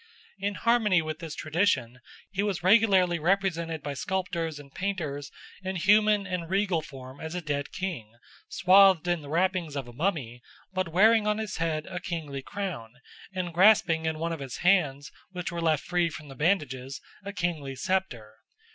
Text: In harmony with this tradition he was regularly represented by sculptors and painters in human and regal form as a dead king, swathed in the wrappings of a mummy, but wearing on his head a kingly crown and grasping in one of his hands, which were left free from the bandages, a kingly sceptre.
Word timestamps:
In 0.39 0.55
harmony 0.55 1.03
with 1.03 1.19
this 1.19 1.35
tradition 1.35 1.99
he 2.31 2.41
was 2.41 2.63
regularly 2.63 3.19
represented 3.19 3.83
by 3.83 3.93
sculptors 3.93 4.57
and 4.57 4.73
painters 4.73 5.29
in 5.61 5.75
human 5.75 6.25
and 6.25 6.49
regal 6.49 6.81
form 6.81 7.19
as 7.21 7.35
a 7.35 7.39
dead 7.41 7.71
king, 7.71 8.15
swathed 8.49 9.07
in 9.07 9.21
the 9.21 9.29
wrappings 9.29 9.75
of 9.75 9.87
a 9.87 9.93
mummy, 9.93 10.41
but 10.73 10.89
wearing 10.89 11.27
on 11.27 11.37
his 11.37 11.57
head 11.57 11.85
a 11.85 11.99
kingly 11.99 12.41
crown 12.41 12.95
and 13.35 13.53
grasping 13.53 14.07
in 14.07 14.17
one 14.17 14.33
of 14.33 14.39
his 14.39 14.57
hands, 14.65 15.11
which 15.33 15.51
were 15.51 15.61
left 15.61 15.83
free 15.85 16.09
from 16.09 16.29
the 16.29 16.35
bandages, 16.35 16.99
a 17.23 17.31
kingly 17.31 17.75
sceptre. 17.75 18.37